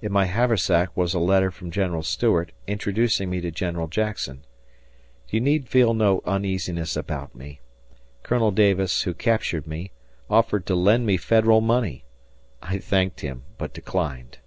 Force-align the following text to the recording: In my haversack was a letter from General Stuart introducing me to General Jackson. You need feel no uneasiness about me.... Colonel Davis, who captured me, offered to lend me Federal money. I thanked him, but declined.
In 0.00 0.12
my 0.12 0.24
haversack 0.24 0.96
was 0.96 1.12
a 1.12 1.18
letter 1.18 1.50
from 1.50 1.70
General 1.70 2.02
Stuart 2.02 2.52
introducing 2.66 3.28
me 3.28 3.42
to 3.42 3.50
General 3.50 3.86
Jackson. 3.86 4.42
You 5.28 5.42
need 5.42 5.68
feel 5.68 5.92
no 5.92 6.22
uneasiness 6.24 6.96
about 6.96 7.34
me.... 7.34 7.60
Colonel 8.22 8.50
Davis, 8.50 9.02
who 9.02 9.12
captured 9.12 9.66
me, 9.66 9.90
offered 10.30 10.64
to 10.68 10.74
lend 10.74 11.04
me 11.04 11.18
Federal 11.18 11.60
money. 11.60 12.02
I 12.62 12.78
thanked 12.78 13.20
him, 13.20 13.44
but 13.58 13.74
declined. 13.74 14.38